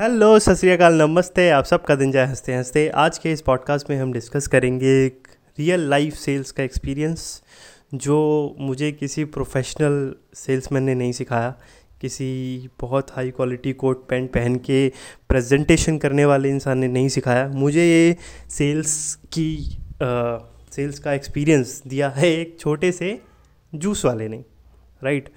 Hello 0.00 0.38
सत 0.38 0.54
श्रीकाल 0.54 0.94
नमस्ते। 0.94 1.48
आप 1.50 1.64
सबका 1.64 1.94
दिन 1.94 2.10
जाए 2.12 2.26
हँसते 2.26 2.54
हँसते। 2.54 2.88
आज 2.88 3.16
के 3.18 3.32
इस 3.32 3.40
पॉडकास्ट 3.40 3.88
में 3.90 3.96
हम 3.96 4.12
डिस्कस 4.12 4.46
करेंगे 4.46 4.90
एक 5.06 5.28
रियल 5.58 5.88
लाइफ 5.90 6.14
सेल्स 6.14 6.50
का 6.50 6.62
एक्सपीरियंस 6.62 7.42
जो 7.94 8.18
मुझे 8.58 8.92
किसी 8.92 9.24
प्रोफेशनल 9.24 10.14
सेल्समैन 10.34 10.82
ने 10.82 10.94
नहीं 10.94 11.12
सिखाया। 11.12 11.50
किसी 12.00 12.68
बहुत 12.80 13.10
हाई 13.10 13.30
क्वालिटी 13.30 13.72
कोट 13.72 14.08
पैंट 14.08 14.30
पहन 14.32 14.56
के 14.56 14.88
प्रेजेंटेशन 15.28 15.98
करने 15.98 16.24
वाले 16.24 16.48
इंसान 16.48 16.78
ने 16.78 16.88
नहीं 16.88 17.08
सिखाया। 17.08 17.48
मुझे 17.48 17.84
ये 17.84 18.16
सेल्स 18.50 19.14
की 19.14 19.78
आ, 20.02 20.38
सेल्स 20.72 20.98
का 20.98 21.12
एक्सपीरियंस 21.12 21.82
दिया 21.86 22.08
है 22.10 22.32
एक 22.32 22.56
छोटे 22.60 22.92
से 22.92 23.20
जूस 23.74 24.04
वाले 24.04 24.28
ने 24.28 24.44
राइट 25.04 25.32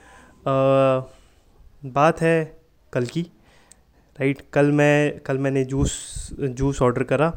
बात 1.86 2.21
है 2.21 2.57
कल 2.93 3.05
की। 3.05 3.28
राइट 4.21 4.41
कल 4.53 4.71
मैं 4.71 5.19
कल 5.25 5.38
मैंने 5.38 5.63
जूस 5.65 5.93
जूस 6.39 6.81
ऑर्डर 6.81 7.03
करा। 7.12 7.27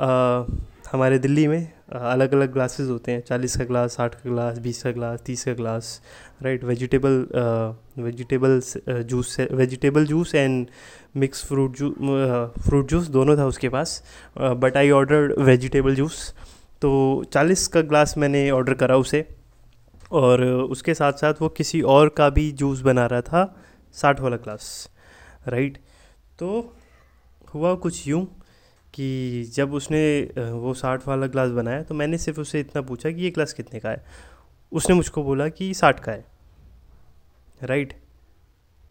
आ, 0.00 0.44
हमारे 0.92 1.18
दिल्ली 1.18 1.46
में 1.48 1.72
अलग 1.90 2.32
अलग 2.34 2.52
ग्लासेस 2.52 2.88
होते 2.88 3.12
हैं। 3.12 3.20
चालीस 3.20 3.56
का 3.56 3.64
ग्लास 3.64 3.92
साठ 3.96 4.14
का 4.14 4.30
ग्लास 4.30 4.58
बीस 4.58 4.82
का 4.82 4.90
ग्लास 4.90 5.20
तीस 5.26 5.44
का 5.44 5.52
glass 5.54 5.90
right 6.42 6.64
vegetable 6.64 7.14
vegetable 7.98 8.60
juice 9.10 9.36
vegetable 9.52 10.06
juice 10.06 10.34
and 10.34 10.66
mix 11.16 11.44
fruit 11.46 11.76
जू 11.78 11.90
फ्रूट 12.60 12.88
जूस 12.90 13.06
दोनों 13.08 13.36
था 13.38 13.46
उसके 13.46 13.68
पास। 13.68 14.02
But 14.38 14.76
I 14.76 14.90
order 14.90 15.34
vegetable 15.40 15.94
juice 15.94 16.34
तो 16.82 16.90
चालीस 17.32 17.66
का 17.68 17.80
ग्लास 17.82 18.14
मैंने 18.18 18.50
ऑर्डर 18.50 18.74
करा 18.82 18.96
उसे। 18.96 19.24
और 20.12 20.42
उसके 20.42 20.94
साथ 20.94 21.22
साथ 21.22 21.42
वो 21.42 21.48
किसी 21.60 21.80
और 21.96 22.08
का 22.16 22.28
भी 22.30 22.50
जूस 22.54 22.80
बना 22.82 23.06
रहा 23.06 23.20
था 23.22 23.44
साठ 23.94 24.20
वाला 24.20 24.36
ग्लास। 24.38 24.66
राइट? 25.48 25.78
तो 26.40 26.74
हुआ 27.54 27.74
कुछ 27.76 28.06
यूँ 28.08 28.24
कि 28.94 29.44
जब 29.54 29.72
उसने 29.74 30.02
वो 30.52 30.74
साठ 30.74 31.06
वाला 31.08 31.26
ग्लास 31.26 31.50
बनाया 31.52 31.82
तो 31.82 31.94
मैंने 31.94 32.18
सिर्फ़ 32.18 32.40
उससे 32.40 32.60
इतना 32.60 32.82
पूछा 32.82 33.10
कि 33.10 33.22
ये 33.22 33.30
ग्लास 33.30 33.52
कितने 33.52 33.80
का 33.80 33.90
है? 33.90 34.04
उसने 34.72 34.94
मुझको 34.94 35.22
बोला 35.22 35.48
कि 35.48 35.72
साठ 35.74 36.00
का 36.00 36.12
है। 36.12 36.24
राइट? 37.62 37.94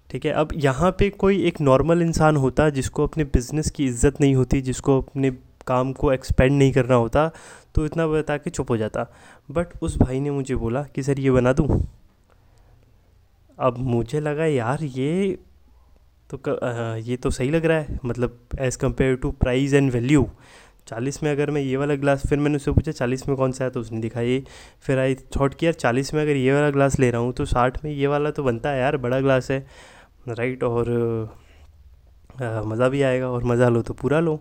ठीक 0.09 0.25
है, 0.25 0.31
अब 0.31 0.49
यहाँ 0.55 0.91
पे 0.99 1.09
कोई 1.09 1.43
एक 1.47 1.59
नॉर्मल 1.61 2.01
इंसान 2.01 2.35
होता 2.37 2.69
जिसको 2.69 3.03
अपने 3.03 3.23
बिज़नेस 3.25 3.69
की 3.71 3.85
इज़्ज़त 3.85 4.21
नहीं 4.21 4.35
होती, 4.35 4.61
जिसको 4.61 4.97
अपने 5.01 5.31
काम 5.67 5.91
को 5.93 6.11
एक्सपेंड 6.13 6.57
नहीं 6.57 6.71
करना 6.73 6.95
होता 6.95 7.29
तो 7.75 7.85
इतना 7.85 8.07
बता 8.07 8.37
के 8.37 8.49
चुप 8.49 8.71
हो 8.71 8.77
जाता। 8.77 9.05
बट 9.49 9.77
उस 9.81 9.97
भाई 9.97 10.19
ने 10.19 10.31
मुझे 10.31 10.55
बोला 10.55 10.83
कि, 10.85 11.03
सर, 11.03 11.19
ये 11.19 11.31
बना 11.31 11.53
दूँ? 11.53 11.67
अब 13.59 13.77
मुझे 13.77 14.19
लगा, 14.19 14.45
यार, 14.45 14.83
ये 14.83 15.37
तो 16.29 16.39
क, 16.47 17.03
ये 17.05 17.17
तो 17.17 17.29
सही 17.31 17.49
लग 17.51 17.65
रहा 17.65 17.77
है। 17.77 17.99
मतलब 18.05 18.39
as 18.59 18.77
compare 18.77 19.15
to 19.17 19.31
price 19.33 19.73
and 19.73 19.91
value 19.91 20.27
चालीस 20.87 21.21
में 21.23 21.31
अगर 21.31 21.51
मैं 21.51 21.61
ये 21.61 21.77
वाला 21.77 21.95
ग्लास 21.95 22.25
फिर 22.27 22.39
मैंने 22.39 22.55
उससे 22.55 22.71
पूछा 22.71 22.91
चालीस 22.91 23.27
में 23.27 23.35
कौन 23.37 23.51
सा 23.51 23.63
है? 23.63 23.69
तो 23.69 23.79
उसने 23.79 23.99
दिखा 24.01 24.21
ये। 24.21 24.43
फिर 24.81 24.99
आई 24.99 25.15
थॉट 25.35 25.53
कि 25.53 25.65
यार 25.65 25.73
चालीस 25.75 26.13
में 26.13 26.21
अगर 26.21 26.35
ये 26.35 26.53
वाला 26.53 26.69
ग्लास 26.69 26.99
ले 26.99 27.09
रहा 27.11 27.21
हूँ 27.21 27.33
तो 27.33 27.45
साठ 27.45 27.83
में 27.83 27.91
ये 27.91 28.07
वाला 28.07 28.31
तो 28.31 28.43
बनता 28.43 28.69
है 28.69 28.79
यार 28.79 28.97
बड़ा 28.97 29.19
ग्लास 29.21 29.51
है। 29.51 29.59
राइट 30.29 30.63
और 30.63 30.89
मज़ा 32.41 32.89
भी 32.89 33.01
आएगा 33.01 33.29
और 33.29 33.43
मज़ा 33.43 33.69
लो 33.69 33.81
तो 33.81 33.93
पूरा 33.93 34.19
लो। 34.19 34.39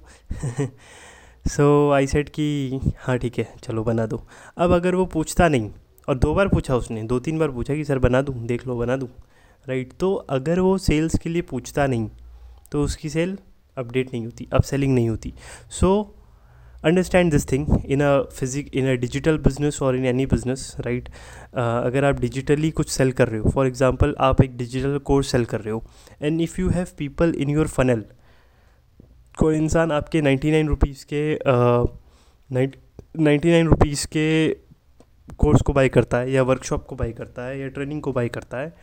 सो 1.47 1.91
आई 1.93 2.07
सेट 2.07 2.29
कि 2.29 2.81
हाँ 3.01 3.17
ठीक 3.19 3.39
है 3.39 3.53
चलो 3.63 3.85
बना 3.85 4.07
दो। 4.07 4.23
अब 4.57 4.73
अगर 4.73 4.95
वो 4.95 5.07
पूछता 5.07 5.49
नहीं 5.49 5.71
और 6.09 6.19
दो 6.19 6.35
बार 6.35 6.49
पूछा 6.49 6.77
उसने 6.77 7.03
दो 7.05 7.19
तीन 7.21 7.39
बार 7.39 7.51
पूछा 7.51 7.75
कि 7.75 7.85
सर 7.85 7.99
बना 7.99 8.23
दूँ 8.23 8.35
देख 8.47 8.67
लो 8.67 8.77
बना 8.79 8.97
दूँ। 8.97 9.09
राइट 9.69 9.93
तो 10.01 10.15
अगर 10.15 10.61
वो 10.61 10.77
सेल्स 10.81 11.19
के 11.19 11.29
लिए 11.29 11.43
पूछता 11.45 11.87
नहीं 11.87 12.09
तो 12.73 12.83
उसकी 12.83 13.09
सेल 13.11 13.37
अपडेट 13.77 14.13
नहीं 14.13 14.25
होती, 14.25 14.49
अप 14.53 14.63
सेलिंग 14.63 14.95
नहीं 14.95 15.09
होती। 15.09 15.33
So, 15.71 16.15
understand 16.85 17.31
this 17.33 17.51
thing, 17.53 17.67
in 17.87 18.03
a 18.03 18.21
physic, 18.31 18.71
in 18.77 18.89
a 18.89 18.95
digital 19.01 19.39
business 19.39 19.81
और 19.83 19.97
इन 19.97 20.05
एनी 20.07 20.27
बिज़नेस, 20.27 20.75
राइट? 20.81 21.09
अगर 21.55 22.05
आप 22.05 22.21
डिजिटली 22.21 22.71
कुछ 22.71 22.91
सेल 22.91 23.13
कर 23.13 23.29
रहे 23.29 23.41
हो, 23.41 23.51
फॉर 23.51 23.67
एग्ज़ाम्पल 23.67 24.15
आप 24.21 24.43
एक 24.43 24.57
डिजिटल 24.57 24.99
कोर्स 25.07 25.31
सेल 25.33 25.45
कर 25.45 25.61
रहे 25.61 25.73
हो, 25.73 25.83
and 26.23 26.41
if 26.41 26.61
you 26.61 26.69
have 26.71 26.87
people 26.99 27.35
in 27.37 27.51
your 27.51 27.67
funnel, 27.69 28.05
कोई 29.39 29.57
इंसान 29.57 29.93
आपके 29.93 30.21
नाइन्टी 30.21 30.51
नाइन 30.51 30.69
रुपीज़ 30.69 31.05
के 31.13 31.39
नाइन्टी 32.51 33.51
नाइन 33.51 33.67
रुपीज़ 33.67 34.07
के 34.07 34.49
कोर्स 35.39 35.63
को 35.63 35.73
बाई 35.73 35.89
करता 35.89 36.19
है, 36.19 36.31
या 36.33 36.43
वर्कशॉप 36.45 36.87
को 36.87 36.97
बाई 36.97 37.13
करता 37.13 37.47
है, 37.47 37.59
या 37.61 37.69
ट्रेनिंग 37.69 38.03
को 38.03 38.13
बाई 38.13 38.29
करता 38.29 38.59
है 38.59 38.75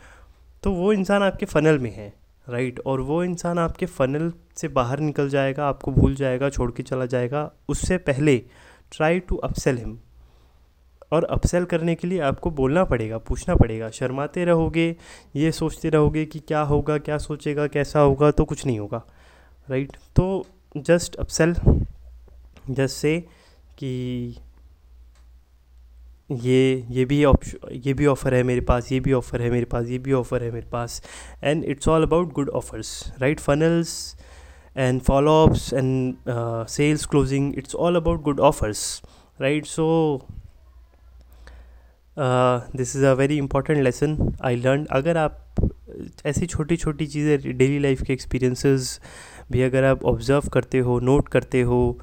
तो 0.66 0.70
वो 0.72 0.92
इंसान 0.92 1.22
आपके 1.22 1.46
फ़नल 1.46 1.78
में 1.78 1.90
है 1.94 2.12
राइट 2.46 2.78
और 2.86 3.00
वो 3.00 3.22
इंसान 3.24 3.58
आपके 3.58 3.86
फ़नल 3.86 4.32
से 4.56 4.68
बाहर 4.68 5.00
निकल 5.00 5.28
जाएगा, 5.28 5.66
आपको 5.66 5.92
भूल 5.92 6.14
जाएगा, 6.14 6.48
छोड़ 6.50 6.70
के 6.70 6.82
चला 6.82 7.06
जाएगा। 7.06 7.50
उससे 7.68 7.98
पहले 7.98 8.36
ट्राई 8.92 9.20
टू 9.20 9.36
अपसेल 9.36 9.76
हिम 9.78 9.96
और 11.12 11.24
अपसेल 11.24 11.64
करने 11.64 11.94
के 11.94 12.08
लिए 12.08 12.20
आपको 12.20 12.50
बोलना 12.50 12.84
पड़ेगा, 12.84 13.18
पूछना 13.18 13.54
पड़ेगा। 13.54 13.90
शर्माते 13.90 14.44
रहोगे, 14.44 14.96
ये 15.36 15.52
सोचते 15.52 15.88
रहोगे 15.88 16.24
कि 16.24 16.38
क्या 16.38 16.60
होगा, 16.62 16.98
क्या 16.98 17.18
सोचेगा, 17.18 17.66
कैसा 17.66 18.00
होगा 18.00 18.30
तो 18.30 18.44
कुछ 18.44 18.66
नहीं 18.66 18.78
होगा 18.78 19.02
राइट 19.68 19.96
तो 20.16 20.46
जस्ट 20.76 21.16
अपसेल 21.16 21.54
जस्ट 22.70 22.96
से 22.96 23.18
कि 23.78 24.36
ये 26.30 26.86
ये 26.90 27.04
भी 27.04 27.18
ये 27.20 27.92
भी 27.94 28.06
ऑफ़र 28.06 28.34
है 28.34 28.42
मेरे 28.42 28.60
पास, 28.60 28.90
ये 28.92 29.00
भी 29.00 29.12
ऑफ़र 29.12 29.42
है 29.42 29.50
मेरे 29.50 29.64
पास, 29.64 29.86
ये 29.86 29.98
भी 29.98 30.12
ऑफ़र 30.12 30.42
है 30.42 30.50
मेरे 30.50 30.66
पास. 30.66 31.02
And 31.44 31.64
it's 31.64 31.88
all 31.88 32.02
about 32.02 32.32
good 32.32 32.48
offers 32.50 33.12
right 33.20 33.40
funnels 33.40 34.16
and 34.76 35.00
followups 35.02 35.72
and 35.72 36.14
sales 36.68 37.06
closing 37.06 37.58
it's 37.58 37.74
all 37.74 37.96
about 37.96 38.22
good 38.22 38.40
offers 38.40 39.02
right 39.40 39.66
so 39.66 39.86
this 42.16 42.96
is 42.96 43.04
a 43.04 43.12
very 43.12 43.38
important 43.38 43.82
lesson 43.84 44.16
I 44.44 44.56
learn 44.56 44.84
अगर 44.90 45.16
आप 45.16 45.42
ऐसी 46.26 46.46
छोटी 46.46 46.76
छोटी 46.76 47.06
चीज़ें 47.06 47.56
डेली 47.58 47.78
लाइफ 47.78 48.02
के 48.02 48.12
experiences 48.12 49.00
भी 49.52 49.62
अगर 49.62 49.84
आप 49.84 50.04
ऑब्ज़र्व 50.04 50.48
करते 50.48 50.78
हो 50.78 50.98
नोट 51.00 51.28
करते 51.28 51.60
हो 51.62 51.98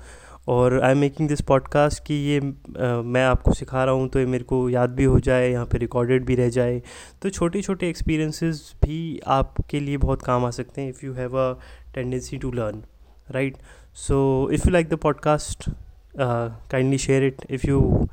और 0.47 0.81
I 0.81 0.91
am 0.91 0.97
making 0.97 1.29
this 1.29 1.41
podcast 1.41 2.03
कि 2.03 2.13
ये 2.13 2.39
आ, 2.39 3.01
मैं 3.01 3.25
आपको 3.25 3.53
सिखा 3.53 3.83
रहा 3.83 3.93
हूँ 3.93 4.09
तो 4.09 4.19
ये 4.19 4.25
मेरे 4.25 4.43
को 4.43 4.69
याद 4.69 4.89
भी 4.89 5.03
हो 5.03 5.19
जाए 5.19 5.51
यहाँ 5.51 5.65
पे 5.65 5.77
रिकॉर्डेड 5.77 6.25
भी 6.25 6.35
रह 6.35 6.49
जाए। 6.49 6.81
तो 7.21 7.29
छोटे 7.29 7.61
छोटे 7.61 7.89
एक्सपीरियंसेस 7.89 8.73
भी 8.83 9.21
आपके 9.27 9.79
लिए 9.79 9.97
बहुत 9.97 10.21
काम 10.21 10.45
आ 10.45 10.49
सकते 10.49 10.81
हैं 10.81 10.89
if 10.89 11.05
you 11.05 11.13
have 11.13 11.37
a 11.37 11.53
tendency 11.95 12.37
to 12.37 12.51
learn 12.51 12.83
right 13.31 13.57
so 13.93 14.49
if 14.51 14.61
you 14.67 14.71
like 14.71 14.89
the 14.89 14.93
podcast 14.93 15.69
kindly 16.71 16.97
share 16.97 17.23
it 17.23 17.35
if 17.49 17.67
you 17.67 18.07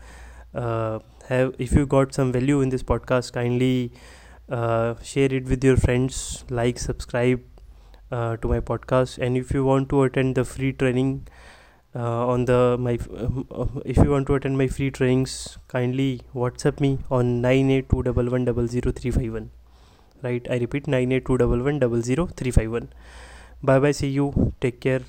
have 1.30 1.52
if 1.60 1.78
you 1.78 1.86
got 1.86 2.12
some 2.12 2.30
value 2.30 2.62
in 2.62 2.68
this 2.68 2.82
podcast 2.82 3.34
kindly 3.34 3.90
share 5.04 5.34
it 5.34 5.46
with 5.46 5.64
your 5.64 5.78
friends 5.78 6.44
like 6.52 6.78
subscribe 6.78 7.44
to 8.14 8.48
my 8.48 8.60
podcast 8.60 9.18
and 9.18 9.36
if 9.36 9.56
you 9.56 9.64
want 9.64 9.88
to 9.88 10.00
attend 10.00 10.38
the 10.38 10.42
free 10.42 10.72
training 10.72 11.18
uh, 11.94 12.26
on 12.26 12.44
the 12.44 12.76
my 12.78 12.98
uh, 13.16 13.28
if 13.84 13.96
you 13.96 14.10
want 14.10 14.26
to 14.26 14.34
attend 14.34 14.58
my 14.58 14.66
free 14.68 14.90
trainings 14.90 15.58
kindly 15.68 16.20
whatsapp 16.34 16.80
me 16.80 16.98
on 17.10 17.40
9821110351 17.42 19.48
right 20.22 20.46
i 20.50 20.56
repeat 20.64 20.86
9821110351 20.86 22.88
bye 23.62 23.78
bye 23.78 23.92
see 23.92 24.08
you. 24.08 24.52
Take 24.60 24.80
care 24.80 25.02